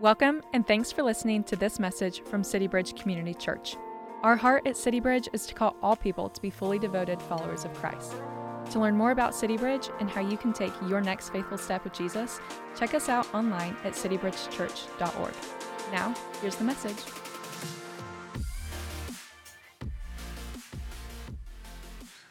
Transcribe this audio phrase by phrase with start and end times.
[0.00, 3.76] Welcome, and thanks for listening to this message from City Bridge Community Church.
[4.22, 7.64] Our heart at City Bridge is to call all people to be fully devoted followers
[7.64, 8.12] of Christ.
[8.70, 11.82] To learn more about City Bridge and how you can take your next faithful step
[11.82, 12.38] with Jesus,
[12.78, 15.34] check us out online at citybridgechurch.org.
[15.90, 17.02] Now, here's the message.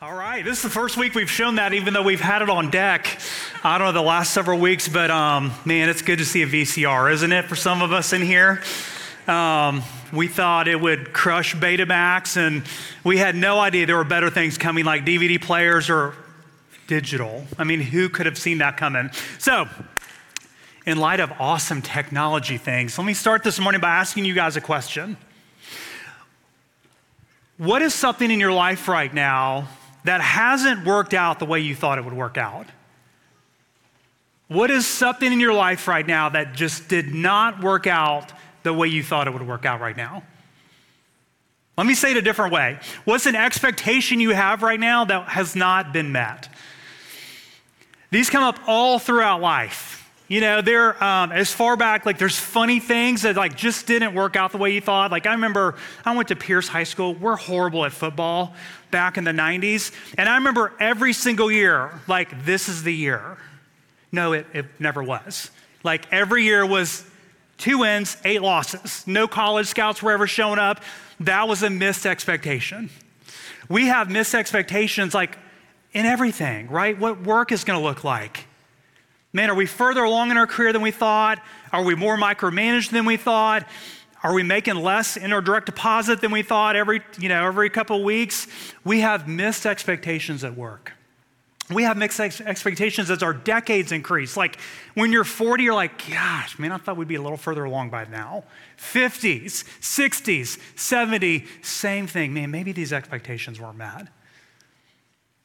[0.02, 2.49] All right, this is the first week we've shown that, even though we've had it
[2.49, 3.20] on deck.
[3.63, 6.47] I don't know the last several weeks, but um, man, it's good to see a
[6.47, 8.61] VCR, isn't it, for some of us in here?
[9.27, 9.81] Um,
[10.13, 12.63] we thought it would crush Betamax, and
[13.03, 16.13] we had no idea there were better things coming like DVD players or
[16.85, 17.45] digital.
[17.57, 19.09] I mean, who could have seen that coming?
[19.39, 19.67] So,
[20.85, 24.55] in light of awesome technology things, let me start this morning by asking you guys
[24.55, 25.17] a question.
[27.57, 29.67] What is something in your life right now
[30.03, 32.67] that hasn't worked out the way you thought it would work out?
[34.47, 38.31] What is something in your life right now that just did not work out
[38.63, 40.23] the way you thought it would work out right now?
[41.77, 42.79] Let me say it a different way.
[43.05, 46.49] What's an expectation you have right now that has not been met?
[48.09, 49.93] These come up all throughout life.
[50.29, 54.13] You know, they're um, as far back, like there's funny things that like just didn't
[54.13, 55.11] work out the way you thought.
[55.11, 57.13] Like I remember I went to Pierce High School.
[57.13, 58.54] We're horrible at football
[58.91, 59.93] back in the 90s.
[60.17, 63.37] And I remember every single year, like this is the year.
[64.18, 65.51] No, it, it never was.
[65.84, 67.06] Like every year was
[67.57, 69.06] two wins, eight losses.
[69.07, 70.81] No college scouts were ever showing up.
[71.19, 72.90] That was a missed expectation.
[73.69, 75.38] We have missed expectations like
[75.94, 76.97] in everything, right?
[76.97, 78.47] What work is going to look like
[79.34, 81.40] Man, are we further along in our career than we thought?
[81.72, 83.68] Are we more micromanaged than we thought?
[84.23, 87.69] Are we making less in our direct deposit than we thought every, you know, every
[87.69, 88.47] couple of weeks?
[88.84, 90.97] We have missed expectations at work.
[91.69, 94.38] We have mixed ex- expectations as our decades increase.
[94.38, 94.57] Like
[94.94, 97.90] when you're 40, you're like, gosh, man, I thought we'd be a little further along
[97.90, 98.46] by now.
[98.78, 102.34] 50s, 60s, 70, same thing.
[102.34, 104.07] Man, maybe these expectations weren't met.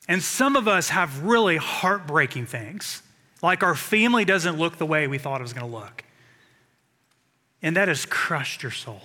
[0.09, 3.03] And some of us have really heartbreaking things
[3.43, 6.04] like our family doesn't look the way we thought it was going to look.
[7.60, 9.03] And that has crushed your soul.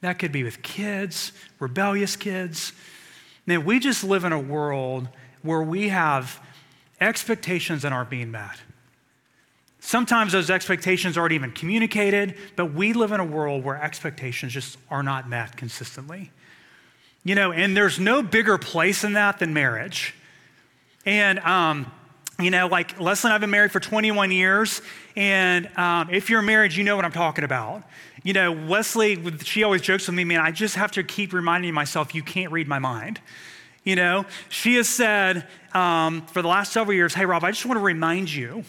[0.00, 2.72] That could be with kids, rebellious kids.
[3.46, 5.08] Man, we just live in a world
[5.44, 6.40] where we have
[7.00, 8.56] expectations that aren't being met.
[9.78, 14.78] Sometimes those expectations aren't even communicated, but we live in a world where expectations just
[14.90, 16.32] are not met consistently.
[17.22, 20.14] You know, and there's no bigger place in that than marriage.
[21.04, 21.92] And um,
[22.40, 24.80] you know, like Leslie and I have been married for 21 years,
[25.14, 27.84] and um, if you're married, you know what I'm talking about.
[28.22, 31.74] You know, Leslie, she always jokes with me, man, I just have to keep reminding
[31.74, 33.20] myself, you can't read my mind.
[33.84, 37.66] You know, she has said um, for the last several years, hey, Rob, I just
[37.66, 38.64] want to remind you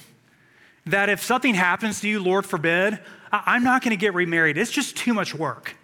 [0.85, 2.99] that if something happens to you, Lord forbid,
[3.31, 4.57] I- I'm not going to get remarried.
[4.57, 5.75] It's just too much work.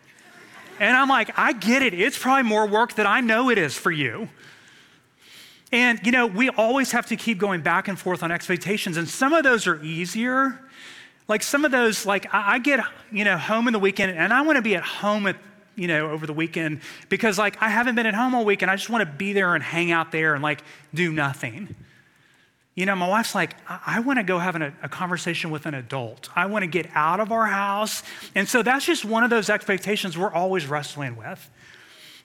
[0.80, 1.94] And I'm like, I get it.
[1.94, 4.28] It's probably more work than I know it is for you.
[5.72, 8.98] And, you know, we always have to keep going back and forth on expectations.
[8.98, 10.60] And some of those are easier.
[11.30, 12.82] Like some of those, like I, I get,
[13.12, 15.38] you know, home in the weekend and I want to be at home at,
[15.76, 18.70] you know, over the weekend because like I haven't been at home all week and
[18.70, 21.76] I just want to be there and hang out there and like do nothing.
[22.76, 25.66] You know, my wife's like, I, I want to go have an, a conversation with
[25.66, 26.30] an adult.
[26.36, 28.04] I want to get out of our house.
[28.34, 31.50] And so that's just one of those expectations we're always wrestling with.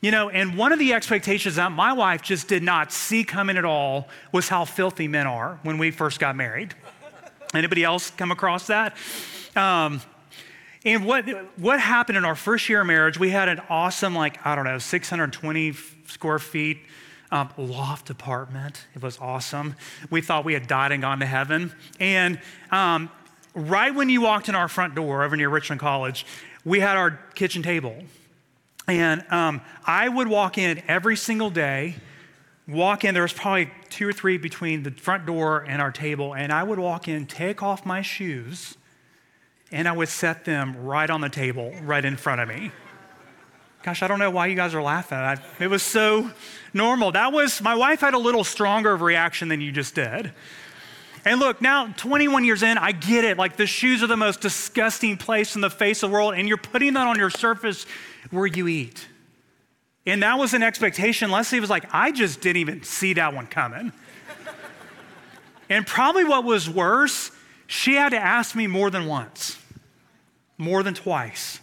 [0.01, 3.56] You know, and one of the expectations that my wife just did not see coming
[3.56, 6.75] at all was how filthy men are when we first got married.
[7.55, 8.97] Anybody else come across that?
[9.56, 10.01] Um,
[10.87, 14.45] and what, what happened in our first year of marriage, we had an awesome, like,
[14.47, 15.73] I don't know, 620
[16.07, 16.79] square feet
[17.33, 18.87] um, loft apartment.
[18.95, 19.75] It was awesome.
[20.11, 21.73] We thought we had died and gone to heaven.
[21.99, 23.11] And um,
[23.53, 26.25] right when you walked in our front door over near Richmond College,
[26.65, 28.05] we had our kitchen table.
[28.87, 31.97] And um, I would walk in every single day,
[32.69, 36.33] walk in, there was probably two or three between the front door and our table,
[36.33, 38.77] and I would walk in, take off my shoes,
[39.73, 42.71] and I would set them right on the table, right in front of me.
[43.83, 45.19] Gosh, I don't know why you guys are laughing.
[45.19, 46.31] I, it was so
[46.75, 47.13] normal.
[47.13, 50.33] That was, my wife had a little stronger of reaction than you just did.
[51.25, 53.37] And look, now 21 years in, I get it.
[53.37, 56.49] Like the shoes are the most disgusting place in the face of the world, and
[56.49, 57.87] you're putting that on your surface
[58.31, 59.09] where you eat.
[60.07, 61.33] And that was an expectation.
[61.33, 63.93] Leslie was like, I just didn't even see that one coming.
[65.69, 67.33] and probably what was worse,
[67.67, 69.59] she had to ask me more than once,
[70.59, 71.61] more than twice.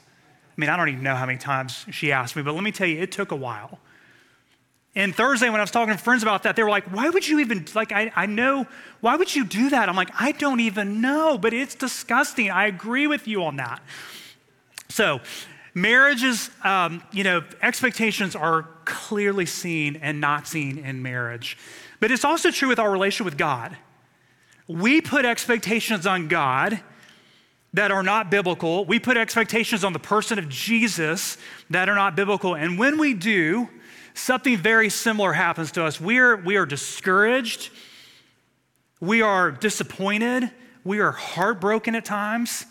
[0.55, 2.71] I mean, I don't even know how many times she asked me, but let me
[2.71, 3.79] tell you, it took a while.
[4.95, 7.27] And Thursday, when I was talking to friends about that, they were like, why would
[7.27, 8.67] you even, like, I, I know,
[9.01, 9.89] why would you do that?
[9.89, 12.51] I'm like, I don't even know, but it's disgusting.
[12.51, 13.81] I agree with you on that.
[14.89, 15.21] So,
[15.73, 21.57] marriages, um, you know, expectations are clearly seen and not seen in marriage.
[21.99, 23.75] But it's also true with our relationship with God.
[24.67, 26.81] We put expectations on God
[27.73, 28.85] that are not biblical.
[28.85, 31.37] We put expectations on the person of Jesus
[31.69, 32.55] that are not biblical.
[32.55, 33.67] And when we do,
[34.13, 35.99] something very similar happens to us.
[35.99, 37.71] We are, we are discouraged,
[38.99, 40.51] we are disappointed,
[40.83, 42.65] we are heartbroken at times.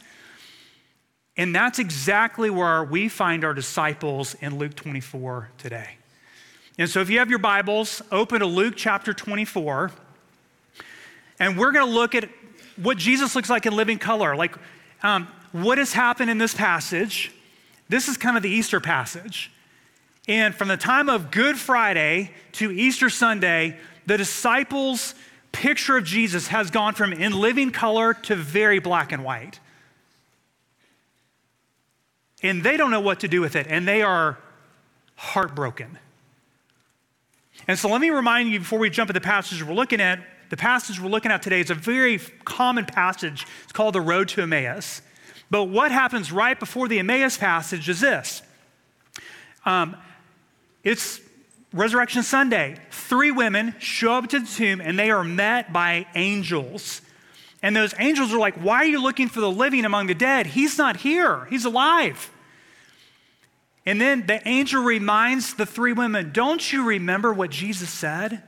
[1.37, 5.97] And that's exactly where we find our disciples in Luke 24 today.
[6.79, 9.91] And so if you have your Bibles, open to Luke chapter 24.
[11.39, 12.29] And we're going to look at
[12.77, 14.37] what Jesus looks like in living color.
[14.37, 14.57] Like,
[15.03, 17.33] um, what has happened in this passage?
[17.89, 19.51] This is kind of the Easter passage.
[20.29, 23.77] And from the time of Good Friday to Easter Sunday,
[24.07, 25.15] the disciples'
[25.51, 29.61] picture of Jesus has gone from in living color to very black and white.
[32.43, 34.39] And they don't know what to do with it, and they are
[35.17, 35.99] heartbroken.
[37.69, 40.19] And so let me remind you before we jump at the passage we're looking at,
[40.53, 43.47] the passage we're looking at today is a very common passage.
[43.63, 45.01] It's called the Road to Emmaus.
[45.51, 48.43] But what happens right before the Emmaus passage is this
[49.65, 49.97] um,
[50.85, 51.23] it's
[51.73, 52.77] Resurrection Sunday.
[52.91, 57.01] Three women show up to the tomb and they are met by angels.
[57.63, 60.49] And those angels are like, Why are you looking for the living among the dead?
[60.49, 62.31] He's not here, he's alive.
[63.87, 68.43] And then the angel reminds the three women, Don't you remember what Jesus said?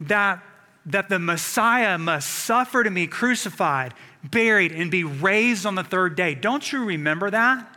[0.00, 0.42] That,
[0.86, 6.16] that the Messiah must suffer to be crucified, buried, and be raised on the third
[6.16, 6.34] day.
[6.34, 7.76] Don't you remember that?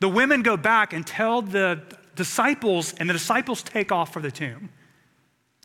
[0.00, 1.82] The women go back and tell the
[2.16, 4.70] disciples, and the disciples take off for the tomb.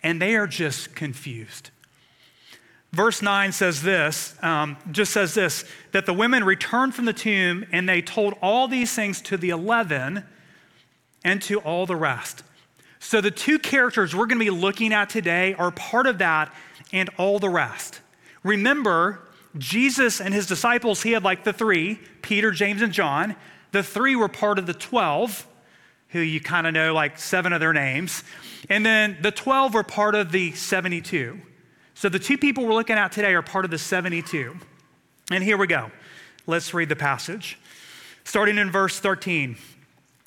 [0.01, 1.71] And they are just confused.
[2.91, 7.65] Verse 9 says this, um, just says this, that the women returned from the tomb
[7.71, 10.25] and they told all these things to the 11
[11.23, 12.43] and to all the rest.
[12.99, 16.53] So the two characters we're going to be looking at today are part of that
[16.91, 18.01] and all the rest.
[18.43, 19.21] Remember,
[19.57, 23.35] Jesus and his disciples, he had like the three Peter, James, and John.
[23.71, 25.47] The three were part of the 12
[26.09, 28.23] who you kind of know like seven of their names.
[28.69, 31.39] And then the 12 were part of the 72.
[31.93, 34.55] So the two people we're looking at today are part of the 72.
[35.31, 35.91] And here we go.
[36.47, 37.59] Let's read the passage.
[38.23, 39.57] Starting in verse 13, it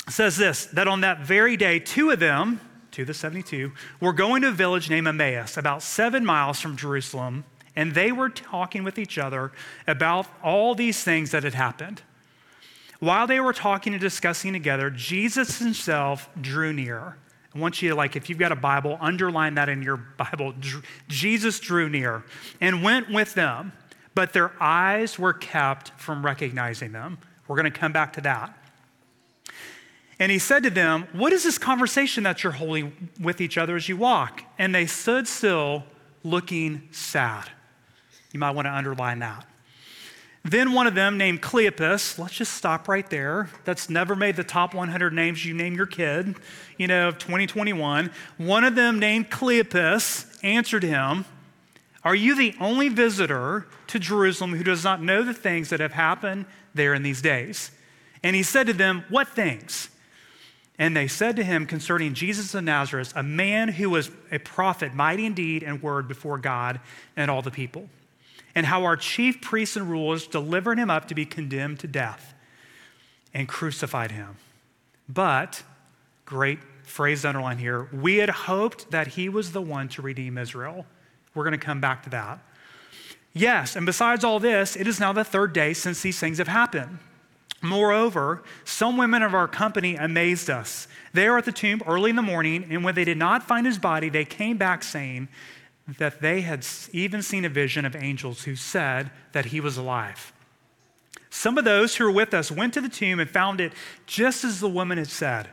[0.08, 2.60] says this that on that very day, two of them,
[2.90, 6.76] two of the 72, were going to a village named Emmaus, about seven miles from
[6.76, 7.44] Jerusalem,
[7.74, 9.52] and they were talking with each other
[9.86, 12.02] about all these things that had happened.
[13.00, 17.16] While they were talking and discussing together, Jesus himself drew near.
[17.54, 20.54] I want you to, like, if you've got a Bible, underline that in your Bible.
[21.08, 22.22] Jesus drew near
[22.60, 23.72] and went with them,
[24.14, 27.18] but their eyes were kept from recognizing them.
[27.48, 28.56] We're going to come back to that.
[30.22, 33.74] And he said to them, What is this conversation that you're holding with each other
[33.74, 34.44] as you walk?
[34.56, 35.82] And they stood still,
[36.22, 37.50] looking sad.
[38.30, 39.44] You might want to underline that.
[40.44, 43.50] Then one of them named Cleopas, let's just stop right there.
[43.64, 46.36] That's never made the top 100 names you name your kid,
[46.78, 48.08] you know, of 2021.
[48.36, 51.24] One of them named Cleopas answered him,
[52.04, 55.94] Are you the only visitor to Jerusalem who does not know the things that have
[55.94, 57.72] happened there in these days?
[58.22, 59.88] And he said to them, What things?
[60.82, 64.92] And they said to him concerning Jesus of Nazareth, a man who was a prophet,
[64.92, 66.80] mighty in deed and word before God
[67.16, 67.88] and all the people
[68.56, 72.34] and how our chief priests and rulers delivered him up to be condemned to death
[73.32, 74.34] and crucified him.
[75.08, 75.62] But,
[76.24, 80.84] great phrase underline here, we had hoped that he was the one to redeem Israel.
[81.32, 82.40] We're going to come back to that.
[83.32, 86.48] Yes, and besides all this, it is now the third day since these things have
[86.48, 86.98] happened.
[87.62, 90.88] Moreover, some women of our company amazed us.
[91.12, 93.64] They were at the tomb early in the morning, and when they did not find
[93.64, 95.28] his body, they came back saying,
[95.98, 100.32] that they had even seen a vision of angels who said that he was alive.
[101.30, 103.72] Some of those who were with us went to the tomb and found it
[104.06, 105.48] just as the woman had said,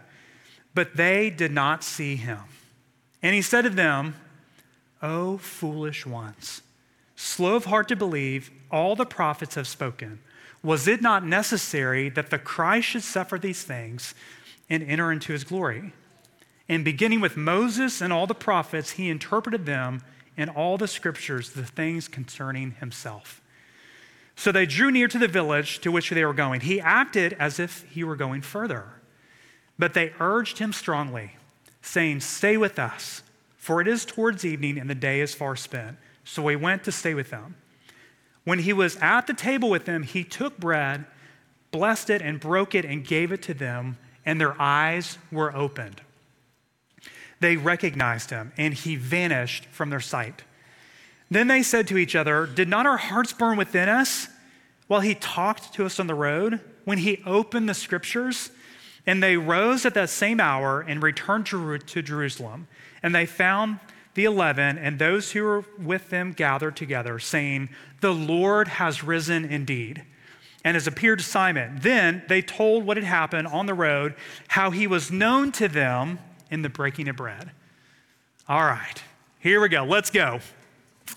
[0.74, 2.40] but they did not see him.
[3.24, 4.16] And he said to them,
[5.02, 6.62] O foolish ones,
[7.16, 10.20] slow of heart to believe, all the prophets have spoken.
[10.62, 14.14] Was it not necessary that the Christ should suffer these things
[14.70, 15.94] and enter into his glory?
[16.68, 20.02] And beginning with Moses and all the prophets, he interpreted them
[20.38, 23.42] in all the scriptures the things concerning himself.
[24.36, 26.62] So they drew near to the village to which they were going.
[26.62, 28.86] He acted as if he were going further,
[29.78, 31.36] but they urged him strongly
[31.82, 33.24] saying, Stay with us,
[33.58, 35.98] for it is towards evening and the day is far spent.
[36.24, 37.56] So he went to stay with them.
[38.50, 41.06] When he was at the table with them, he took bread,
[41.70, 46.02] blessed it, and broke it and gave it to them, and their eyes were opened.
[47.42, 50.42] They recognized him, and he vanished from their sight.
[51.30, 54.30] Then they said to each other, Did not our hearts burn within us
[54.88, 58.50] while he talked to us on the road, when he opened the scriptures?
[59.06, 62.68] And they rose at that same hour and returned to, Jerusalem.
[63.04, 63.78] And they found
[64.20, 67.70] the eleven and those who were with them gathered together, saying,
[68.02, 70.04] The Lord has risen indeed
[70.66, 71.80] and has appeared to Simon.
[71.82, 74.16] Then they told what had happened on the road,
[74.50, 76.20] how he was known to them
[76.52, 77.52] in the breaking of bread.
[78.50, 79.02] All right,
[79.40, 79.86] here we go.
[79.86, 80.42] Let's go.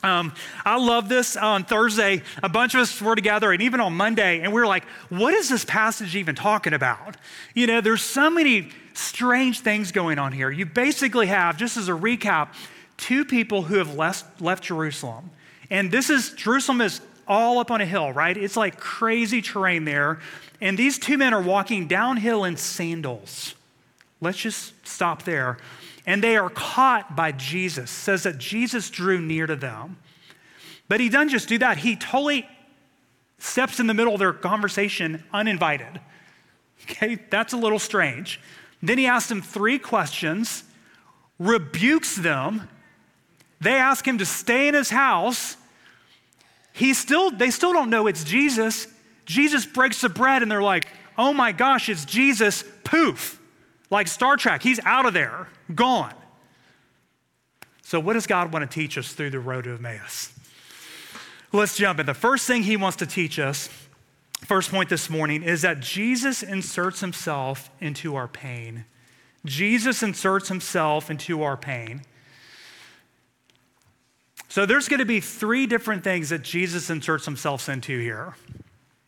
[0.04, 0.32] Um,
[0.64, 1.36] I love this.
[1.36, 4.66] On Thursday, a bunch of us were together, and even on Monday, and we were
[4.66, 7.16] like, what is this passage even talking about?
[7.52, 10.50] You know, there's so many strange things going on here.
[10.50, 12.54] You basically have, just as a recap,
[12.96, 15.30] two people who have left, left Jerusalem.
[15.70, 18.36] And this is, Jerusalem is all up on a hill, right?
[18.36, 20.20] It's like crazy terrain there.
[20.60, 23.54] And these two men are walking downhill in sandals.
[24.20, 25.58] Let's just stop there.
[26.06, 27.90] And they are caught by Jesus.
[27.90, 29.96] It says that Jesus drew near to them.
[30.88, 32.46] But he doesn't just do that, he totally
[33.38, 36.00] steps in the middle of their conversation uninvited.
[36.84, 38.40] Okay, that's a little strange.
[38.82, 40.64] Then he asks them three questions,
[41.38, 42.68] rebukes them.
[43.62, 45.56] They ask him to stay in his house.
[46.72, 48.88] He still, they still don't know it's Jesus.
[49.24, 52.64] Jesus breaks the bread and they're like, oh my gosh, it's Jesus.
[52.82, 53.40] Poof.
[53.88, 56.14] Like Star Trek, he's out of there, gone.
[57.82, 60.32] So, what does God want to teach us through the road to Emmaus?
[61.52, 62.06] Let's jump in.
[62.06, 63.68] The first thing he wants to teach us,
[64.40, 68.86] first point this morning, is that Jesus inserts himself into our pain.
[69.44, 72.02] Jesus inserts himself into our pain.
[74.52, 78.34] So, there's going to be three different things that Jesus inserts himself into here.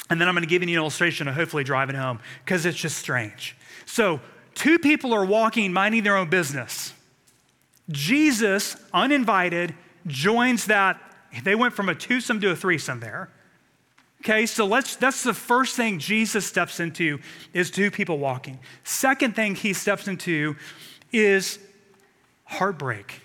[0.09, 2.65] And then I'm going to give you an illustration to hopefully drive it home because
[2.65, 3.57] it's just strange.
[3.85, 4.21] So,
[4.55, 6.93] Two people are walking, minding their own business.
[7.91, 9.75] Jesus, uninvited,
[10.07, 11.01] joins that.
[11.43, 13.31] They went from a twosome to a threesome there.
[14.21, 17.19] Okay, so let's that's the first thing Jesus steps into
[17.53, 18.59] is two people walking.
[18.85, 20.57] Second thing he steps into
[21.13, 21.59] is
[22.45, 23.21] heartbreak.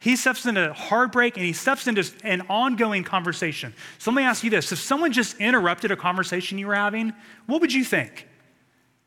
[0.00, 3.74] He steps into heartbreak and he steps into an ongoing conversation.
[3.98, 7.12] So let me ask you this if someone just interrupted a conversation you were having,
[7.46, 8.28] what would you think?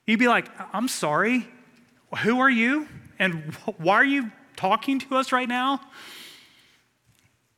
[0.05, 1.47] You'd be like, I'm sorry.
[2.23, 2.87] Who are you?
[3.19, 5.79] And why are you talking to us right now?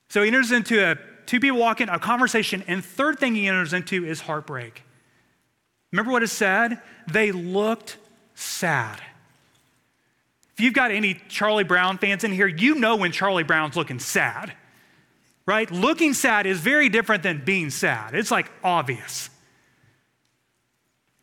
[0.09, 3.73] So he enters into a two people walking, a conversation, and third thing he enters
[3.73, 4.83] into is heartbreak.
[5.91, 6.81] Remember what it said?
[7.11, 7.97] They looked
[8.35, 9.01] sad.
[10.53, 13.99] If you've got any Charlie Brown fans in here, you know when Charlie Brown's looking
[13.99, 14.53] sad,
[15.45, 15.69] right?
[15.71, 18.13] Looking sad is very different than being sad.
[18.13, 19.29] It's like obvious.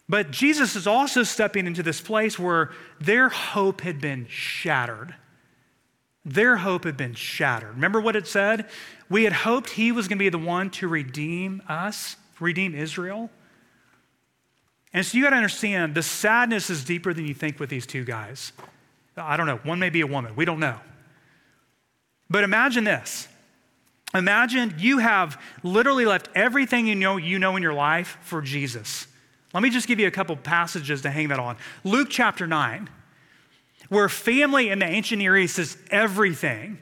[0.08, 5.14] But Jesus is also stepping into this place where their hope had been shattered.
[6.24, 7.74] Their hope had been shattered.
[7.74, 8.68] Remember what it said?
[9.08, 13.30] We had hoped he was going to be the one to redeem us, redeem Israel.
[14.92, 17.86] And so you got to understand the sadness is deeper than you think with these
[17.86, 18.52] two guys.
[19.20, 19.60] I don't know.
[19.62, 20.34] One may be a woman.
[20.36, 20.78] We don't know.
[22.28, 23.28] But imagine this.
[24.14, 29.06] Imagine you have literally left everything you know you know in your life for Jesus.
[29.54, 31.56] Let me just give you a couple passages to hang that on.
[31.84, 32.88] Luke chapter 9,
[33.88, 36.78] where family in the ancient Near East is everything.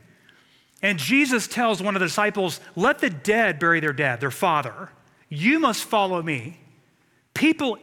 [0.83, 4.90] And Jesus tells one of the disciples, Let the dead bury their dead, their father.
[5.28, 6.61] You must follow me.
[7.35, 7.78] People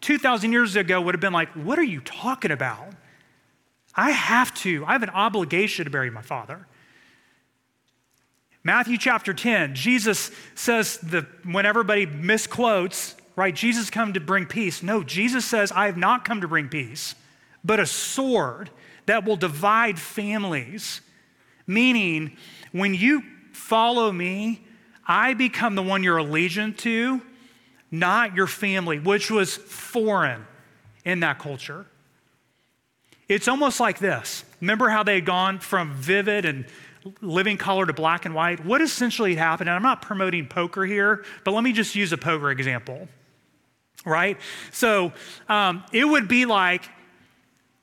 [0.00, 2.94] 2,000 years ago would have been like, What are you talking about?
[3.96, 6.66] I have to, I have an obligation to bury my father.
[8.62, 13.54] Matthew chapter 10, Jesus says that when everybody misquotes, right?
[13.54, 14.82] Jesus come to bring peace.
[14.82, 17.14] No, Jesus says, I have not come to bring peace,
[17.64, 18.70] but a sword
[19.06, 21.00] that will divide families.
[21.66, 22.36] Meaning,
[22.72, 23.22] when you
[23.52, 24.66] follow me,
[25.06, 27.22] I become the one you're allegiant to,
[27.90, 30.44] not your family, which was foreign
[31.04, 31.86] in that culture.
[33.28, 34.44] It's almost like this.
[34.60, 36.66] Remember how they had gone from vivid and
[37.20, 38.64] living color to black and white?
[38.64, 42.18] What essentially happened, and I'm not promoting poker here, but let me just use a
[42.18, 43.08] poker example
[44.06, 44.38] right?
[44.70, 45.12] So
[45.48, 46.88] um, it would be like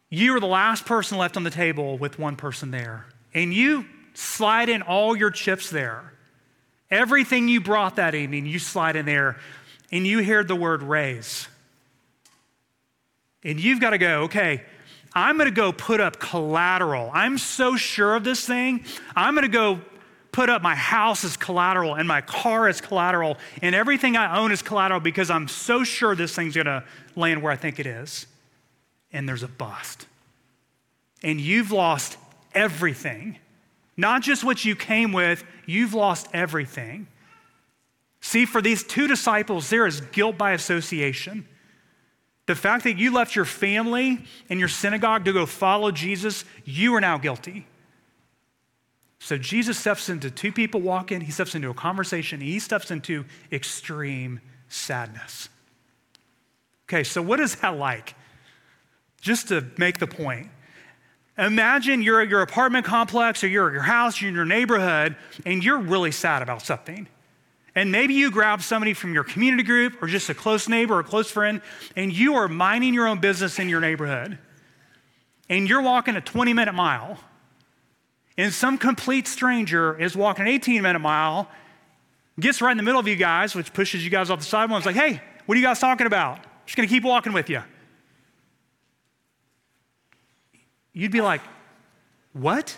[0.10, 3.86] you were the last person left on the table with one person there, and you
[4.14, 6.14] slide in all your chips there.
[6.90, 9.38] Everything you brought that evening, you slide in there,
[9.92, 11.48] and you hear the word raise.
[13.44, 14.64] And you've got to go, okay,
[15.16, 17.12] I'm going to go put up collateral.
[17.14, 18.86] I'm so sure of this thing.
[19.16, 19.80] I'm going to go
[20.32, 24.52] put up my house as collateral and my car as collateral and everything I own
[24.52, 26.84] is collateral because I'm so sure this thing's going to
[27.16, 28.26] land where I think it is.
[29.12, 30.08] And there's a bust.
[31.22, 32.18] And you've lost
[32.56, 33.38] everything.
[33.96, 37.08] Not just what you came with, you've lost everything.
[38.22, 41.46] See, for these two disciples, there is guilt by association.
[42.46, 46.94] The fact that you left your family and your synagogue to go follow Jesus, you
[46.96, 47.66] are now guilty.
[49.20, 53.24] So Jesus steps into two people walking, he steps into a conversation, he steps into
[53.54, 55.48] extreme sadness.
[56.90, 58.16] Okay, so what is that like?
[59.22, 60.50] Just to make the point.
[61.38, 65.16] Imagine you're at your apartment complex or you're at your house, you're in your neighborhood,
[65.46, 67.08] and you're really sad about something.
[67.76, 71.00] And maybe you grab somebody from your community group or just a close neighbor or
[71.00, 71.62] a close friend,
[71.96, 74.38] and you are minding your own business in your neighborhood.
[75.50, 77.18] And you're walking a 20 minute mile,
[78.38, 81.50] and some complete stranger is walking an 18 minute mile,
[82.40, 84.80] gets right in the middle of you guys, which pushes you guys off the sidewalk.
[84.80, 86.40] It's like, hey, what are you guys talking about?
[86.40, 87.62] I'm just gonna keep walking with you.
[90.94, 91.42] You'd be like,
[92.34, 92.78] what?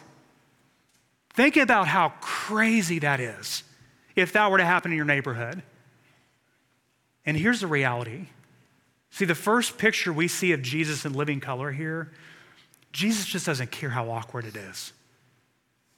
[1.33, 3.63] Think about how crazy that is
[4.15, 5.61] if that were to happen in your neighborhood.
[7.25, 8.27] And here's the reality.
[9.09, 12.11] See, the first picture we see of Jesus in living color here,
[12.91, 14.93] Jesus just doesn't care how awkward it is.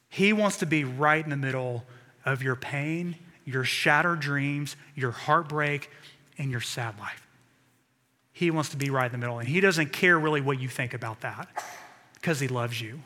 [0.09, 1.83] He wants to be right in the middle
[2.25, 5.89] of your pain, your shattered dreams, your heartbreak,
[6.37, 7.27] and your sad life.
[8.31, 10.67] He wants to be right in the middle, and He doesn't care really what you
[10.67, 11.49] think about that
[12.13, 13.01] because He loves you.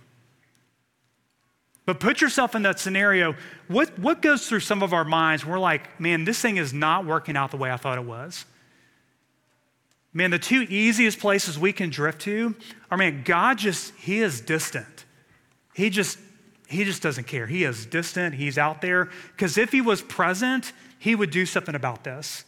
[1.86, 3.36] But put yourself in that scenario.
[3.68, 5.46] What, what goes through some of our minds?
[5.46, 8.46] We're like, man, this thing is not working out the way I thought it was.
[10.14, 12.56] Man, the two easiest places we can drift to
[12.92, 15.06] are, man, God just, He is distant.
[15.74, 16.20] He just,
[16.68, 17.48] He just doesn't care.
[17.48, 18.36] He is distant.
[18.36, 19.10] He's out there.
[19.32, 22.44] Because if He was present, He would do something about this.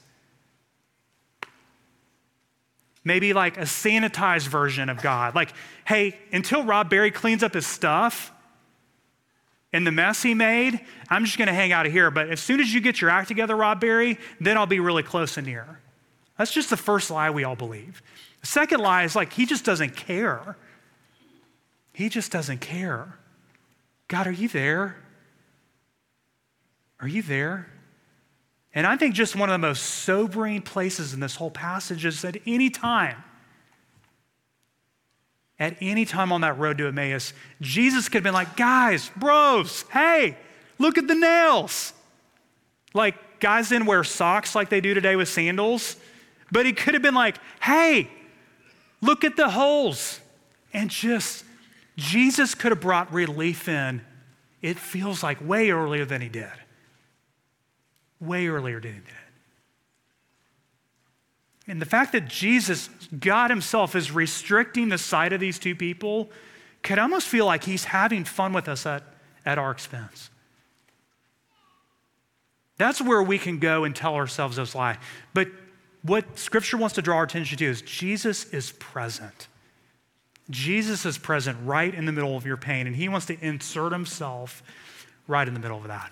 [3.06, 5.36] Maybe like a sanitized version of God.
[5.36, 5.54] Like,
[5.86, 8.32] hey, until Rob Barry cleans up his stuff,
[9.73, 12.12] and the mess he made, I'm just going to hang out of here.
[12.12, 15.03] But as soon as you get your act together, Rob Barry, then I'll be really
[15.03, 15.79] close and near.
[16.38, 18.01] That's just the first lie we all believe.
[18.41, 20.55] The second lie is like, he just doesn't care.
[21.91, 23.17] He just doesn't care.
[24.07, 24.95] God, are you there?
[26.99, 27.67] Are you there?
[28.75, 32.23] And I think just one of the most sobering places in this whole passage is
[32.23, 33.23] at any time
[35.63, 39.84] at any time on that road to Emmaus, Jesus could have been like, guys, bros,
[39.84, 40.36] hey,
[40.78, 41.93] look at the nails.
[42.93, 45.95] Like, guys didn't wear socks like they do today with sandals,
[46.52, 48.10] but he could have been like, hey,
[49.02, 50.19] look at the holes.
[50.73, 51.45] And just,
[51.95, 54.02] Jesus could have brought relief in,
[54.62, 56.52] it feels like way earlier than he did.
[58.19, 59.22] Way earlier than he did.
[61.67, 66.30] And the fact that Jesus, God Himself, is restricting the sight of these two people
[66.82, 69.04] could almost feel like He's having fun with us at,
[69.45, 70.30] at our expense.
[72.78, 74.97] That's where we can go and tell ourselves those lies.
[75.34, 75.47] But
[76.02, 79.47] what Scripture wants to draw our attention to is Jesus is present.
[80.49, 83.93] Jesus is present right in the middle of your pain, and He wants to insert
[83.93, 84.62] Himself
[85.28, 86.12] right in the middle of that.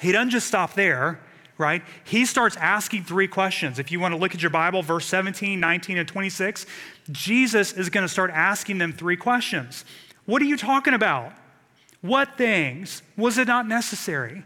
[0.00, 1.20] He doesn't just stop there
[1.58, 1.82] right?
[2.04, 3.78] He starts asking three questions.
[3.78, 6.66] If you want to look at your Bible, verse 17, 19, and 26,
[7.10, 9.84] Jesus is going to start asking them three questions.
[10.24, 11.32] What are you talking about?
[12.00, 13.02] What things?
[13.16, 14.44] Was it not necessary?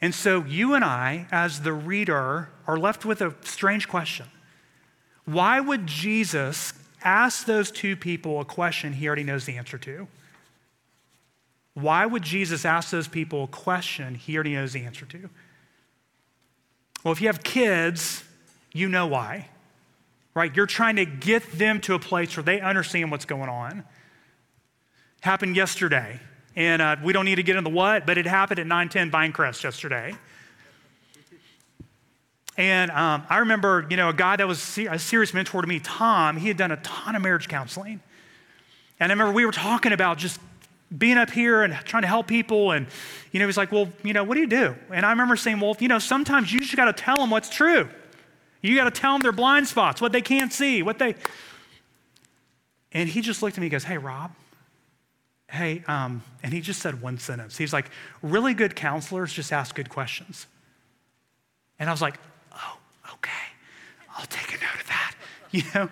[0.00, 4.26] And so you and I, as the reader, are left with a strange question.
[5.24, 10.06] Why would Jesus ask those two people a question he already knows the answer to?
[11.74, 15.28] Why would Jesus ask those people a question he already knows the answer to?
[17.02, 18.24] Well, if you have kids,
[18.72, 19.48] you know why,
[20.34, 20.54] right?
[20.54, 23.84] You're trying to get them to a place where they understand what's going on.
[25.20, 26.20] Happened yesterday,
[26.54, 29.10] and uh, we don't need to get into the what, but it happened at 910
[29.10, 30.14] Vinecrest yesterday.
[32.56, 35.80] And um, I remember, you know, a guy that was a serious mentor to me,
[35.80, 38.00] Tom, he had done a ton of marriage counseling.
[39.00, 40.38] And I remember we were talking about just
[40.96, 42.72] being up here and trying to help people.
[42.72, 42.86] And,
[43.32, 44.74] you know, he's like, well, you know, what do you do?
[44.92, 47.48] And I remember saying, well, you know, sometimes you just got to tell them what's
[47.48, 47.88] true.
[48.62, 51.16] You got to tell them their blind spots, what they can't see, what they.
[52.92, 54.30] And he just looked at me and goes, hey, Rob,
[55.50, 57.58] hey, um, and he just said one sentence.
[57.58, 57.90] He's like,
[58.22, 60.46] really good counselors just ask good questions.
[61.78, 62.18] And I was like,
[62.52, 62.78] oh,
[63.14, 63.30] okay,
[64.16, 65.14] I'll take a note of that.
[65.54, 65.88] You know,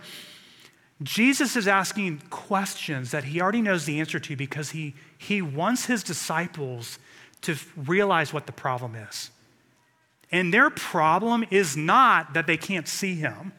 [1.02, 5.86] Jesus is asking questions that he already knows the answer to because he, he wants
[5.86, 6.98] his disciples
[7.42, 9.30] to realize what the problem is.
[10.30, 13.52] And their problem is not that they can't see him.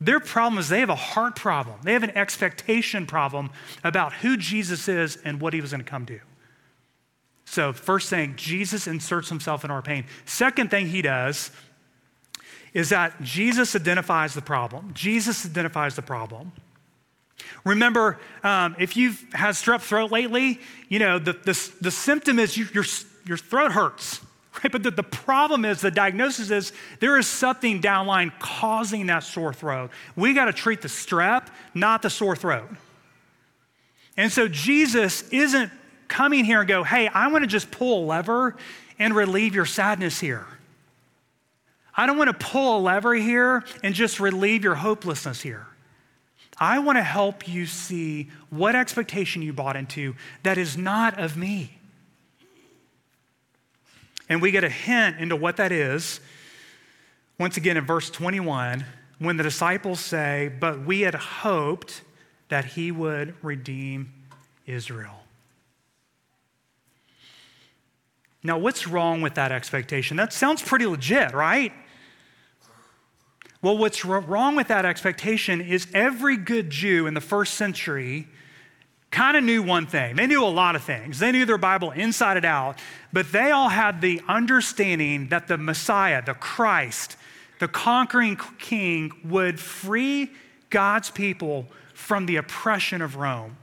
[0.00, 1.78] Their problem is they have a heart problem.
[1.82, 3.50] They have an expectation problem
[3.82, 6.20] about who Jesus is and what he was going to come do.
[7.44, 10.06] So, first thing, Jesus inserts himself in our pain.
[10.24, 11.50] Second thing he does
[12.74, 14.90] is that Jesus identifies the problem.
[14.92, 16.52] Jesus identifies the problem.
[17.64, 22.56] Remember, um, if you've had strep throat lately, you know, the, the, the symptom is
[22.56, 22.84] you, your,
[23.24, 24.20] your throat hurts,
[24.62, 24.72] right?
[24.72, 29.54] But the, the problem is, the diagnosis is there is something downline causing that sore
[29.54, 29.90] throat.
[30.16, 32.68] We got to treat the strep, not the sore throat.
[34.16, 35.72] And so Jesus isn't
[36.08, 38.56] coming here and go, hey, I want to just pull a lever
[38.98, 40.46] and relieve your sadness here.
[41.96, 45.66] I don't want to pull a lever here and just relieve your hopelessness here.
[46.58, 51.36] I want to help you see what expectation you bought into that is not of
[51.36, 51.78] me.
[54.28, 56.20] And we get a hint into what that is
[57.38, 58.84] once again in verse 21
[59.18, 62.02] when the disciples say, But we had hoped
[62.48, 64.12] that he would redeem
[64.66, 65.20] Israel.
[68.42, 70.16] Now, what's wrong with that expectation?
[70.16, 71.72] That sounds pretty legit, right?
[73.64, 78.28] Well, what's wrong with that expectation is every good Jew in the first century
[79.10, 80.16] kind of knew one thing.
[80.16, 81.18] They knew a lot of things.
[81.18, 82.78] They knew their Bible inside and out,
[83.10, 87.16] but they all had the understanding that the Messiah, the Christ,
[87.58, 90.30] the conquering king would free
[90.68, 93.56] God's people from the oppression of Rome.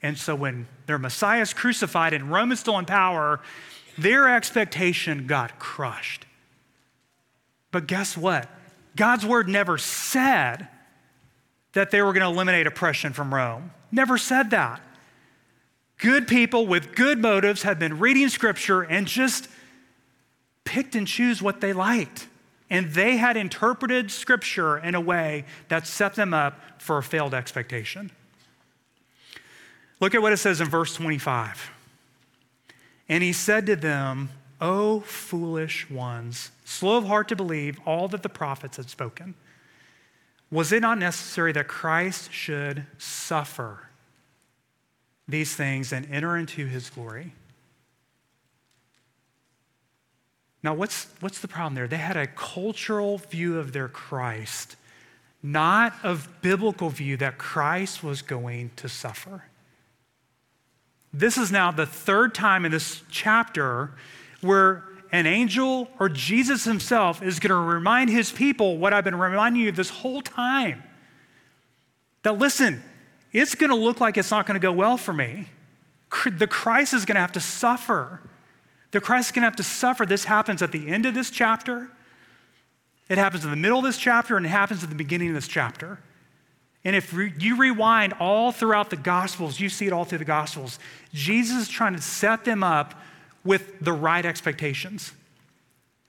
[0.00, 3.40] And so when their Messiah is crucified and Rome is still in power,
[3.98, 6.24] their expectation got crushed.
[7.70, 8.48] But guess what?
[8.96, 10.68] God's word never said
[11.72, 13.70] that they were going to eliminate oppression from Rome.
[13.92, 14.80] Never said that.
[15.98, 19.48] Good people with good motives had been reading scripture and just
[20.64, 22.28] picked and choose what they liked.
[22.70, 27.34] And they had interpreted scripture in a way that set them up for a failed
[27.34, 28.10] expectation.
[30.00, 31.70] Look at what it says in verse 25.
[33.08, 38.22] And he said to them, O foolish ones, slow of heart to believe all that
[38.22, 39.34] the prophets had spoken.
[40.50, 43.88] Was it not necessary that Christ should suffer
[45.26, 47.32] these things and enter into his glory?
[50.62, 51.88] Now, what's, what's the problem there?
[51.88, 54.76] They had a cultural view of their Christ,
[55.42, 59.44] not a biblical view that Christ was going to suffer.
[61.14, 63.92] This is now the third time in this chapter
[64.42, 69.18] where an angel or Jesus himself is going to remind his people what I've been
[69.18, 70.82] reminding you this whole time.
[72.22, 72.82] That listen,
[73.32, 75.48] it's going to look like it's not going to go well for me.
[76.30, 78.20] The Christ is going to have to suffer.
[78.90, 80.06] The Christ is going to have to suffer.
[80.06, 81.90] This happens at the end of this chapter.
[83.08, 85.34] It happens in the middle of this chapter, and it happens at the beginning of
[85.34, 85.98] this chapter.
[86.84, 90.24] And if re- you rewind all throughout the Gospels, you see it all through the
[90.24, 90.78] Gospels.
[91.12, 92.94] Jesus is trying to set them up
[93.48, 95.12] with the right expectations.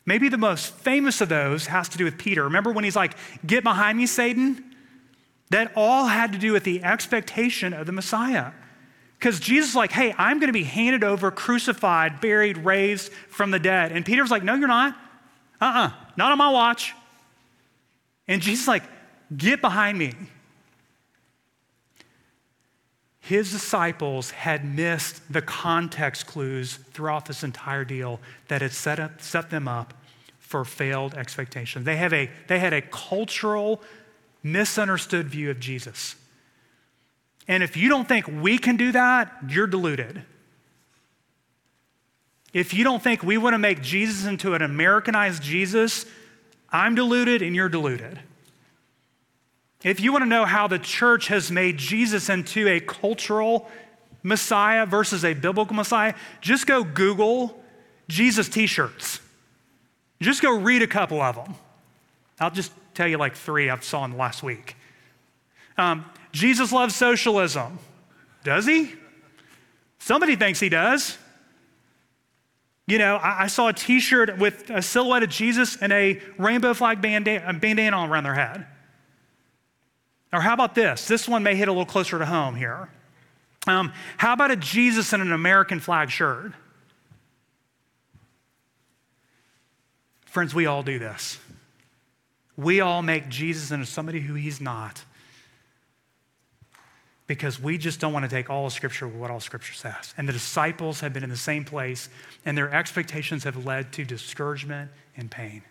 [0.05, 2.43] Maybe the most famous of those has to do with Peter.
[2.43, 4.75] Remember when he's like, Get behind me, Satan?
[5.51, 8.51] That all had to do with the expectation of the Messiah.
[9.17, 13.51] Because Jesus is like, Hey, I'm going to be handed over, crucified, buried, raised from
[13.51, 13.93] the dead.
[13.93, 14.93] And Peter's like, No, you're not.
[15.61, 16.93] Uh uh-uh, uh, not on my watch.
[18.27, 18.83] And Jesus is like,
[19.35, 20.13] Get behind me
[23.29, 29.21] his disciples had missed the context clues throughout this entire deal that had set, up,
[29.21, 29.93] set them up
[30.39, 31.85] for failed expectations.
[31.85, 33.83] They, have a, they had a cultural,
[34.41, 36.15] misunderstood view of Jesus.
[37.47, 40.23] And if you don't think we can do that, you're deluded.
[42.51, 46.07] If you don't think we want to make Jesus into an Americanized Jesus,
[46.71, 48.21] I'm deluded and you're deluded.
[49.83, 53.69] If you want to know how the church has made Jesus into a cultural
[54.23, 57.61] Messiah versus a biblical Messiah, just go Google
[58.09, 59.21] Jesus t shirts.
[60.21, 61.55] Just go read a couple of them.
[62.39, 64.75] I'll just tell you like three I saw in the last week.
[65.77, 67.79] Um, Jesus loves socialism.
[68.43, 68.93] Does he?
[69.99, 71.17] Somebody thinks he does.
[72.85, 76.19] You know, I, I saw a t shirt with a silhouette of Jesus and a
[76.37, 78.65] rainbow flag bandana, bandana around their head.
[80.31, 81.07] Or how about this?
[81.07, 82.89] This one may hit a little closer to home here.
[83.67, 86.53] Um, how about a Jesus in an American flag shirt?
[90.25, 91.39] Friends, we all do this.
[92.55, 95.03] we all make Jesus into somebody who he's not
[97.25, 100.15] because we just don't want to take all of Scripture with what all Scripture says.
[100.17, 102.09] And the disciples have been in the same place,
[102.43, 105.61] and their expectations have led to discouragement and pain.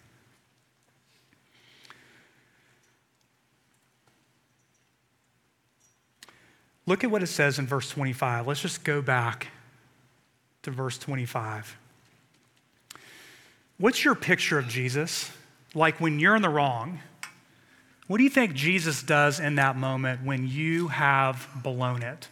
[6.88, 8.46] Look at what it says in verse 25.
[8.46, 9.48] Let's just go back
[10.62, 11.77] to verse 25.
[13.77, 15.31] What's your picture of Jesus?
[15.74, 17.01] Like when you're in the wrong,
[18.07, 22.27] what do you think Jesus does in that moment when you have blown it?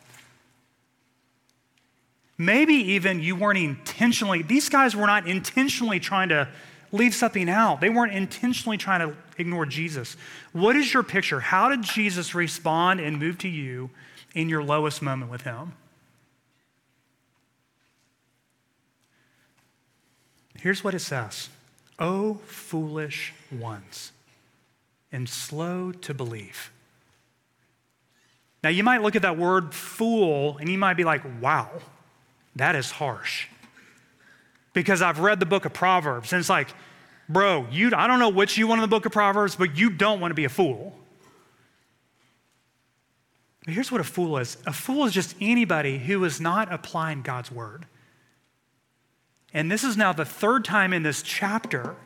[2.39, 6.49] Maybe even you weren't intentionally, these guys were not intentionally trying to
[6.93, 7.83] leave something out.
[7.83, 10.17] They weren't intentionally trying to ignore Jesus.
[10.55, 11.41] What is your picture?
[11.41, 13.91] How did Jesus respond and move to you
[14.37, 15.73] in your lowest moment with Him?
[20.61, 21.49] Here's what it says
[21.99, 24.13] Oh, foolish ones
[25.11, 26.71] and slow to believe.
[28.63, 31.71] Now, you might look at that word fool and you might be like, wow,
[32.57, 33.47] that is harsh.
[34.73, 36.69] Because I've read the book of Proverbs and it's like,
[37.29, 39.89] bro, you, I don't know which you want in the book of Proverbs, but you
[39.89, 40.99] don't want to be a fool.
[43.67, 47.21] But here's what a fool is a fool is just anybody who is not applying
[47.21, 47.85] God's word.
[49.53, 51.97] And this is now the third time in this chapter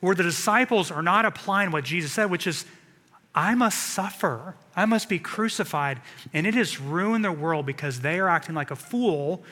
[0.00, 2.64] where the disciples are not applying what Jesus said, which is,
[3.34, 6.00] I must suffer, I must be crucified.
[6.32, 9.42] And it has ruined their world because they are acting like a fool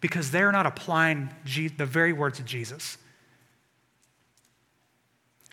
[0.00, 1.30] because they're not applying
[1.76, 2.98] the very words of Jesus.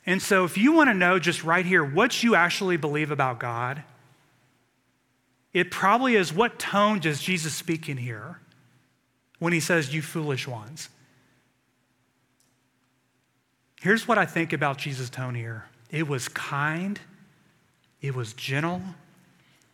[0.05, 3.39] And so, if you want to know just right here what you actually believe about
[3.39, 3.83] God,
[5.53, 8.39] it probably is what tone does Jesus speak in here
[9.39, 10.89] when he says, You foolish ones?
[13.81, 16.99] Here's what I think about Jesus' tone here it was kind,
[18.01, 18.81] it was gentle.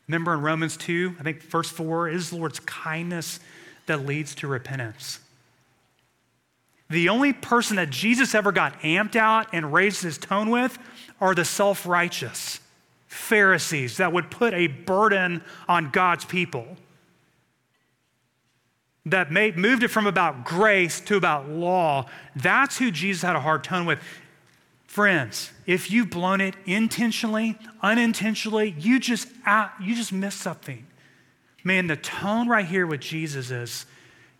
[0.07, 3.39] Remember in Romans 2, I think verse 4 is the Lord's kindness
[3.87, 5.19] that leads to repentance.
[6.91, 10.77] The only person that Jesus ever got amped out and raised his tone with
[11.19, 12.59] are the self righteous
[13.15, 16.77] Pharisees that would put a burden on God's people
[19.05, 23.39] that made, moved it from about grace to about law, that's who Jesus had a
[23.39, 23.99] hard tone with.
[24.87, 29.27] Friends, if you've blown it intentionally, unintentionally, you just,
[29.81, 30.85] you just missed something.
[31.63, 33.85] Man, the tone right here with Jesus is,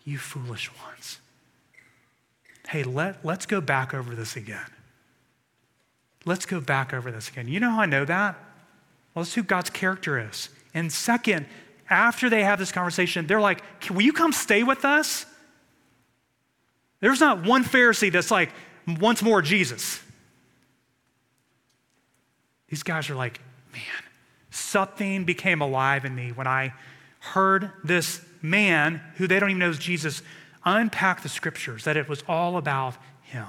[0.04, 1.20] you foolish ones.
[2.70, 4.70] Hey, let, let's go back over this again.
[6.26, 7.48] Let's go back over this again.
[7.48, 8.38] You know how I know that?
[9.16, 10.50] Well, that's who God's character is.
[10.74, 11.46] And second,
[11.90, 15.26] after they have this conversation, they're like, Will you come stay with us?
[17.00, 18.52] There's not one Pharisee that's like,
[18.88, 20.02] once more Jesus.
[22.68, 23.40] These guys are like,
[23.72, 23.82] Man,
[24.50, 26.74] something became alive in me when I
[27.20, 30.22] heard this man, who they don't even know is Jesus,
[30.66, 33.48] unpack the scriptures, that it was all about him.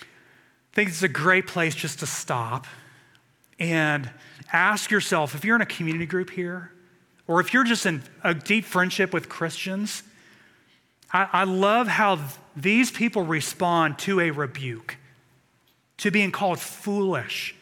[0.00, 2.66] I think it's a great place just to stop
[3.58, 4.10] and
[4.52, 6.72] ask yourself if you're in a community group here,
[7.26, 10.02] or if you're just in a deep friendship with Christians,
[11.12, 12.18] I, I love how
[12.56, 14.96] these people respond to a rebuke,
[15.98, 17.54] to being called foolish.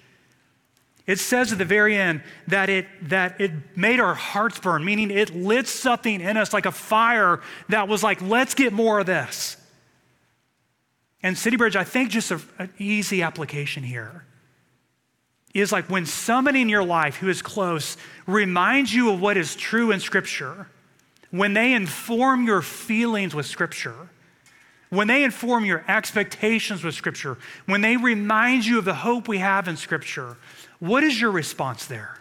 [1.07, 5.11] It says at the very end that it, that it made our hearts burn, meaning
[5.11, 9.07] it lit something in us like a fire that was like, let's get more of
[9.07, 9.57] this.
[11.23, 14.25] And City Bridge, I think just an easy application here
[15.61, 19.55] is like when somebody in your life who is close reminds you of what is
[19.55, 20.67] true in Scripture,
[21.31, 24.09] when they inform your feelings with Scripture,
[24.91, 29.39] when they inform your expectations with Scripture, when they remind you of the hope we
[29.39, 30.37] have in Scripture,
[30.79, 32.19] what is your response there?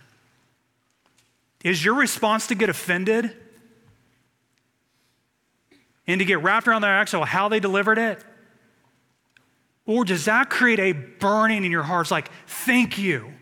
[1.64, 3.36] Is your response to get offended
[6.08, 8.24] and to get wrapped around their axle how they delivered it?
[9.86, 13.34] Or does that create a burning in your hearts like, thank you?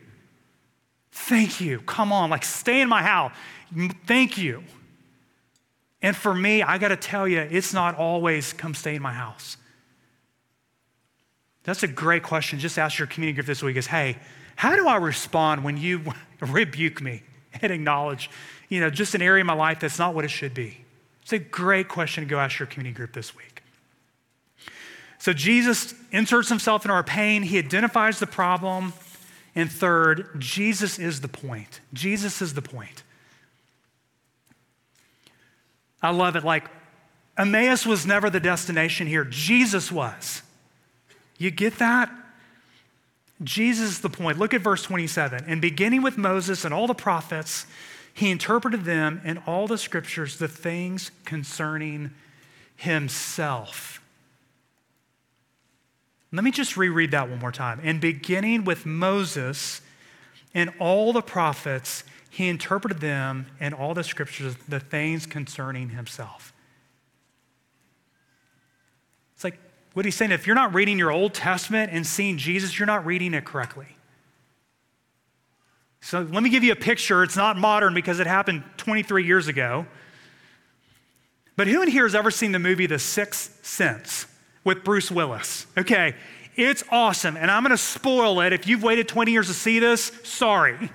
[1.12, 1.82] Thank you.
[1.82, 3.34] Come on, like stay in my house.
[4.06, 4.64] Thank you.
[6.02, 9.14] And for me, I got to tell you, it's not always come stay in my
[9.14, 9.58] house.
[11.64, 12.58] That's a great question.
[12.58, 14.18] Just ask your community group this week is, hey,
[14.56, 16.02] how do I respond when you
[16.40, 17.24] rebuke me
[17.62, 18.30] and acknowledge,
[18.70, 20.86] you know, just an area of my life that's not what it should be?
[21.22, 23.59] It's a great question to go ask your community group this week.
[25.20, 28.94] So Jesus inserts himself in our pain, he identifies the problem.
[29.56, 31.82] And third, Jesus is the point.
[31.94, 33.04] Jesus is the point.
[36.02, 36.46] I love it.
[36.46, 36.66] Like,
[37.38, 40.42] Emmaus was never the destination here, Jesus was.
[41.38, 42.10] You get that?
[43.42, 44.38] Jesus is the point.
[44.38, 45.46] Look at verse 27.
[45.48, 47.66] And beginning with Moses and all the prophets,
[48.14, 52.12] he interpreted them in all the scriptures the things concerning
[52.76, 53.99] himself.
[56.32, 57.80] Let me just reread that one more time.
[57.84, 59.82] And beginning with Moses
[60.54, 66.54] and all the prophets, he interpreted them and all the scriptures the things concerning himself.
[69.34, 69.60] It's like
[69.94, 73.06] what he's saying if you're not reading your Old Testament and seeing Jesus, you're not
[73.06, 73.88] reading it correctly.
[76.02, 77.24] So let me give you a picture.
[77.24, 79.86] It's not modern because it happened 23 years ago.
[81.58, 84.28] But who in here has ever seen the movie The Sixth Sense
[84.70, 85.66] with Bruce Willis?
[85.76, 86.14] Okay,
[86.56, 87.36] it's awesome.
[87.36, 88.54] And I'm to spoil it.
[88.54, 90.92] If you've waited 20 years to see this, sorry.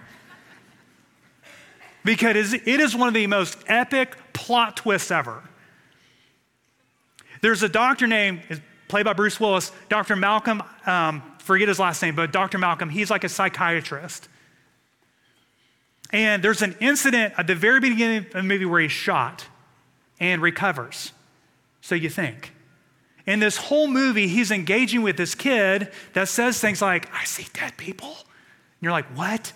[2.04, 5.42] Because it is one of the most epic plot twists ever.
[7.40, 8.42] There's a doctor named,
[8.86, 10.14] played by Bruce Willis, Dr.
[10.14, 12.58] Malcolm, um, forget his last name, but Dr.
[12.58, 14.28] Malcolm, he's like a psychiatrist.
[16.12, 19.46] And there's an incident at the very beginning of the movie where he's shot
[20.20, 21.10] and recovers.
[21.80, 22.52] So you think.
[23.26, 27.46] In this whole movie, he's engaging with this kid that says things like, I see
[27.54, 28.08] dead people.
[28.08, 29.52] And you're like, what?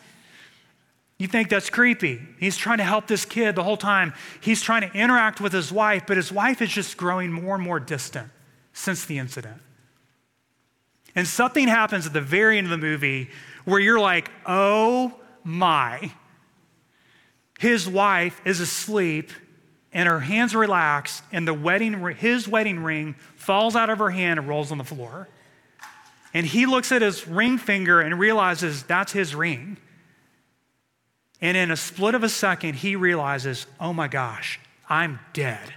[1.19, 2.21] You think that's creepy.
[2.39, 4.15] He's trying to help this kid the whole time.
[4.41, 7.65] He's trying to interact with his wife, but his wife is just growing more and
[7.65, 8.31] more distant
[8.73, 9.61] since the incident.
[11.15, 13.31] And something happens at the very end of the movie
[13.65, 16.13] where you're like, oh my.
[17.59, 19.33] His wife is asleep
[19.93, 24.39] and her hands relax, and the wedding, his wedding ring falls out of her hand
[24.39, 25.29] and rolls on the floor.
[26.35, 29.79] And he looks at his ring finger and realizes that's his ring.
[31.41, 35.75] And in a split of a second, he realizes, oh my gosh, I'm dead.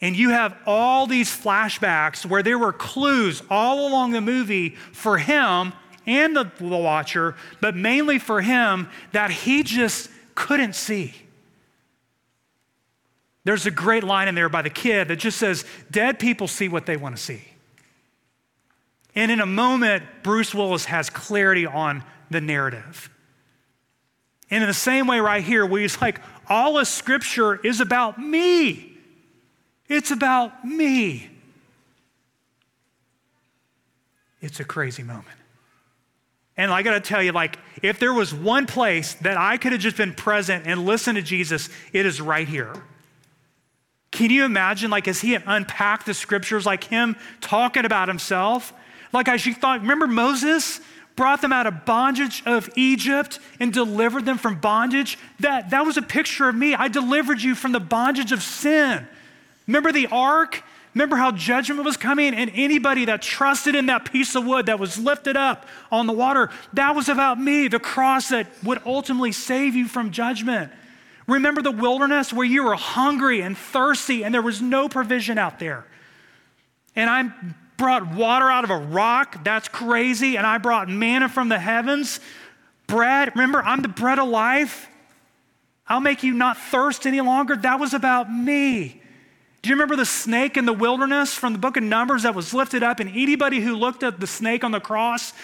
[0.00, 5.18] And you have all these flashbacks where there were clues all along the movie for
[5.18, 5.72] him
[6.06, 11.14] and the, the watcher, but mainly for him that he just couldn't see.
[13.50, 16.68] There's a great line in there by the kid that just says, Dead people see
[16.68, 17.42] what they want to see.
[19.16, 23.10] And in a moment, Bruce Willis has clarity on the narrative.
[24.52, 28.20] And in the same way, right here, where he's like, all of Scripture is about
[28.20, 28.96] me.
[29.88, 31.28] It's about me.
[34.40, 35.26] It's a crazy moment.
[36.56, 39.72] And I got to tell you, like, if there was one place that I could
[39.72, 42.80] have just been present and listened to Jesus, it is right here.
[44.20, 48.70] Can you imagine, like, as he unpacked the scriptures, like him talking about himself?
[49.14, 50.82] Like, as you thought, remember Moses
[51.16, 55.18] brought them out of bondage of Egypt and delivered them from bondage?
[55.38, 56.74] That, that was a picture of me.
[56.74, 59.08] I delivered you from the bondage of sin.
[59.66, 60.64] Remember the ark?
[60.94, 62.34] Remember how judgment was coming?
[62.34, 66.12] And anybody that trusted in that piece of wood that was lifted up on the
[66.12, 70.70] water, that was about me, the cross that would ultimately save you from judgment.
[71.30, 75.58] Remember the wilderness where you were hungry and thirsty and there was no provision out
[75.58, 75.86] there.
[76.96, 77.30] And I
[77.76, 79.42] brought water out of a rock.
[79.44, 80.36] That's crazy.
[80.36, 82.20] And I brought manna from the heavens.
[82.86, 83.30] Bread.
[83.34, 84.88] Remember, I'm the bread of life.
[85.86, 87.56] I'll make you not thirst any longer.
[87.56, 89.00] That was about me.
[89.62, 92.54] Do you remember the snake in the wilderness from the book of Numbers that was
[92.54, 95.34] lifted up, and anybody who looked at the snake on the cross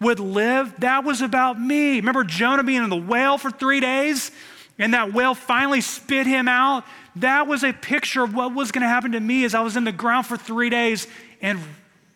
[0.00, 0.74] would live?
[0.80, 1.96] That was about me.
[1.96, 4.32] Remember Jonah being in the whale for three days,
[4.80, 6.84] and that whale finally spit him out?
[7.16, 9.76] That was a picture of what was going to happen to me as I was
[9.76, 11.06] in the ground for three days
[11.40, 11.60] and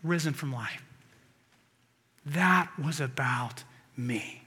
[0.03, 0.83] risen from life.
[2.27, 3.62] That was about
[3.96, 4.42] me.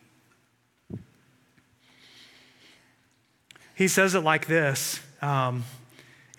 [3.76, 5.00] He says it like this.
[5.22, 5.64] Um,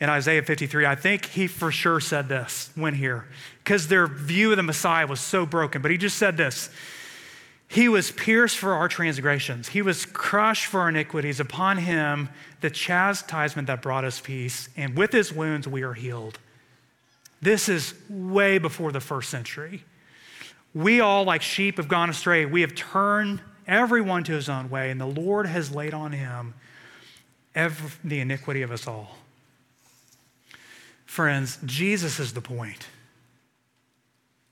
[0.01, 0.87] in Isaiah 53.
[0.87, 3.27] I think he for sure said this when here,
[3.64, 5.83] because their view of the Messiah was so broken.
[5.83, 6.71] But he just said this
[7.68, 11.38] He was pierced for our transgressions, He was crushed for our iniquities.
[11.38, 16.38] Upon Him, the chastisement that brought us peace, and with His wounds we are healed.
[17.40, 19.85] This is way before the first century.
[20.74, 22.45] We all, like sheep, have gone astray.
[22.47, 26.55] We have turned everyone to his own way, and the Lord has laid on him
[27.55, 29.16] every, the iniquity of us all.
[31.07, 32.86] Friends, Jesus is the point.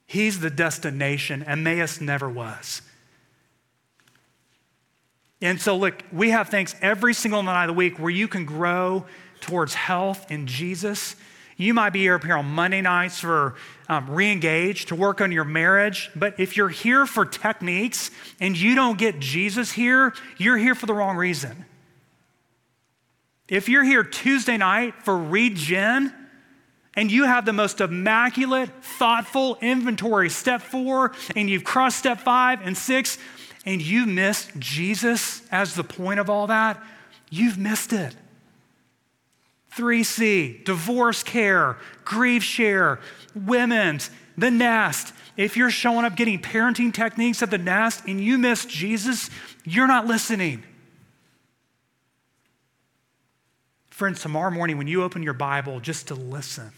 [0.06, 1.42] He's the destination.
[1.42, 2.82] Emmaus never was.
[5.42, 8.44] And so, look, we have things every single night of the week where you can
[8.44, 9.04] grow
[9.40, 11.16] towards health in Jesus.
[11.58, 13.54] You might be here, here on Monday nights for
[13.88, 16.10] um, re engage, to work on your marriage.
[16.16, 18.10] But if you're here for techniques
[18.40, 21.64] and you don't get Jesus here, you're here for the wrong reason.
[23.48, 26.12] If you're here Tuesday night for Read Gen,
[26.96, 32.60] and you have the most immaculate, thoughtful inventory, step four, and you've crossed step five
[32.64, 33.18] and six,
[33.66, 36.80] and you missed Jesus as the point of all that,
[37.28, 38.14] you've missed it.
[39.76, 43.00] 3C, divorce care, grief share,
[43.34, 45.12] women's, the nest.
[45.36, 49.28] If you're showing up getting parenting techniques at the nest and you miss Jesus,
[49.64, 50.62] you're not listening.
[53.90, 56.70] Friends, tomorrow morning when you open your Bible just to listen,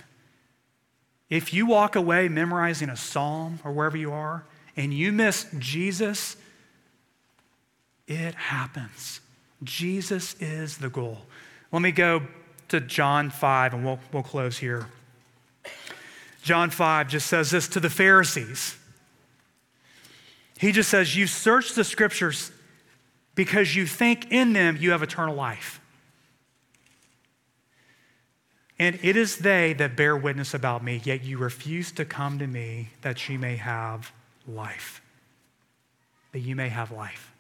[1.29, 4.45] if you walk away memorizing a psalm or wherever you are
[4.77, 6.37] and you miss Jesus,
[8.09, 9.21] it happens.
[9.63, 11.19] Jesus is the goal.
[11.71, 12.23] Let me go
[12.69, 14.87] to John 5 and we'll, we'll close here.
[16.43, 18.77] John 5 just says this to the Pharisees.
[20.59, 22.51] He just says, You search the scriptures
[23.35, 25.81] because you think in them you have eternal life.
[28.79, 32.47] And it is they that bear witness about me, yet you refuse to come to
[32.47, 34.13] me that you may have
[34.47, 35.03] life.
[36.33, 37.33] That you may have life.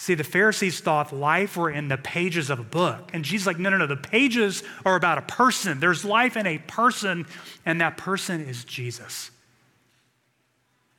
[0.00, 3.10] See, the Pharisees thought life were in the pages of a book.
[3.12, 3.88] And Jesus like, no, no, no.
[3.88, 5.80] The pages are about a person.
[5.80, 7.26] There's life in a person,
[7.66, 9.32] and that person is Jesus.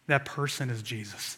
[0.07, 1.37] That person is Jesus.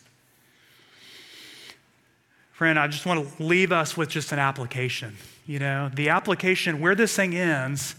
[2.54, 5.16] Friend, I just want to leave us with just an application.
[5.46, 7.94] You know, the application where this thing ends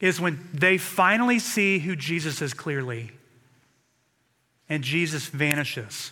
[0.00, 3.10] is when they finally see who Jesus is clearly,
[4.70, 6.10] and Jesus vanishes.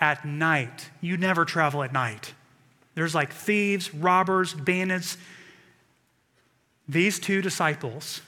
[0.00, 2.34] At night, you never travel at night.
[2.94, 5.16] There's like thieves, robbers, bandits.
[6.88, 8.22] These two disciples,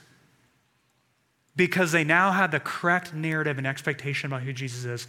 [1.55, 5.07] because they now have the correct narrative and expectation about who Jesus is,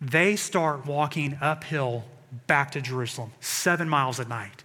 [0.00, 2.04] they start walking uphill
[2.46, 4.64] back to Jerusalem, seven miles at night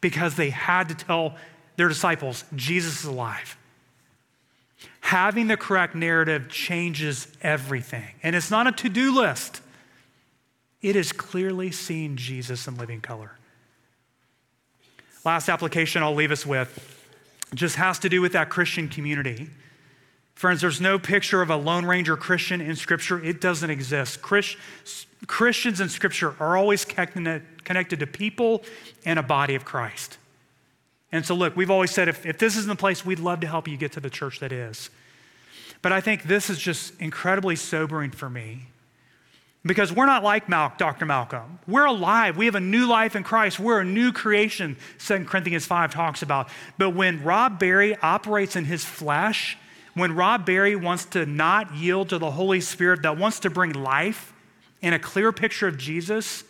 [0.00, 1.34] because they had to tell
[1.76, 3.56] their disciples Jesus is alive.
[5.00, 8.06] Having the correct narrative changes everything.
[8.22, 9.62] And it's not a to do list,
[10.82, 13.32] it is clearly seeing Jesus in living color.
[15.24, 16.94] Last application I'll leave us with
[17.54, 19.50] just has to do with that Christian community.
[20.34, 23.22] Friends, there's no picture of a Lone Ranger Christian in Scripture.
[23.24, 24.22] It doesn't exist.
[24.22, 24.56] Christ,
[25.26, 28.62] Christians in Scripture are always connected to people
[29.04, 30.18] and a body of Christ.
[31.10, 33.46] And so, look, we've always said if, if this isn't the place, we'd love to
[33.46, 34.90] help you get to the church that is.
[35.82, 38.66] But I think this is just incredibly sobering for me
[39.64, 41.04] because we're not like Mal- Dr.
[41.04, 41.58] Malcolm.
[41.66, 42.36] We're alive.
[42.36, 43.58] We have a new life in Christ.
[43.58, 46.48] We're a new creation, 2 Corinthians 5 talks about.
[46.78, 49.58] But when Rob Barry operates in his flesh,
[49.94, 53.72] when Rob Barry wants to not yield to the Holy Spirit that wants to bring
[53.72, 54.32] life
[54.80, 56.44] and a clear picture of Jesus,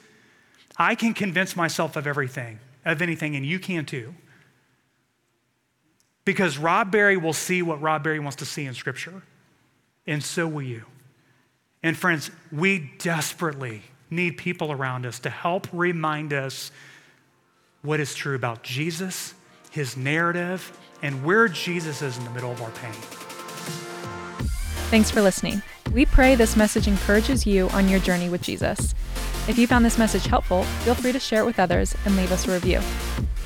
[0.77, 4.15] I can convince myself of everything, of anything, and you can too.
[6.25, 9.23] Because Rob Barry will see what Rob Barry wants to see in Scripture,
[10.07, 10.85] and so will you.
[11.83, 16.71] And friends, we desperately need people around us to help remind us
[17.83, 19.35] what is true about Jesus,
[19.71, 22.93] his narrative, and where Jesus is in the middle of our pain.
[24.91, 25.63] Thanks for listening.
[25.93, 28.95] We pray this message encourages you on your journey with Jesus.
[29.47, 32.33] If you found this message helpful, feel free to share it with others and leave
[32.33, 32.81] us a review.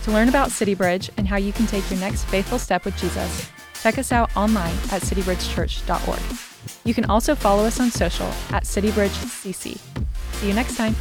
[0.04, 3.48] To learn about CityBridge and how you can take your next faithful step with Jesus,
[3.80, 6.51] check us out online at citybridgechurch.org.
[6.84, 9.78] You can also follow us on social at CityBridgeCC.
[9.78, 10.94] See you next time.